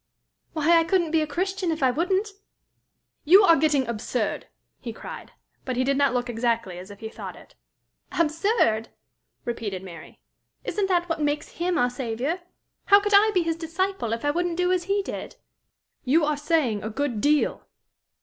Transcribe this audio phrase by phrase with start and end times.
[0.53, 2.29] "Why, I couldn't be a Christian if I wouldn't!"
[3.23, 4.47] "You are getting absurd!"
[4.79, 5.33] he cried.
[5.63, 7.53] But he did not look exactly as if he thought it.
[8.11, 8.89] "Absurd!"
[9.45, 10.19] repeated Mary.
[10.63, 12.39] "Isn't that what makes him our Saviour?
[12.85, 15.35] How could I be his disciple, if I wouldn't do as he did?"
[16.03, 17.67] "You are saying a good deal!"